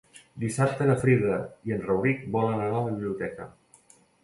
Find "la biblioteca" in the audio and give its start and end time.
2.81-3.49